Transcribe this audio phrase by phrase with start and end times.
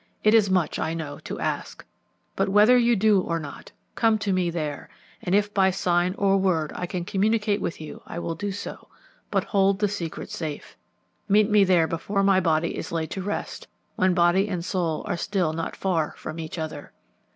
[0.23, 1.85] It is much, I know, to ask;
[2.35, 4.89] but whether you do or not, come to me there,
[5.21, 8.87] and if by sign or word I can communicate with you I will do so,
[9.29, 10.75] but hold the secret safe.
[11.29, 15.17] Meet me there before my body is laid to rest, when body and soul are
[15.17, 16.93] still not far from each other.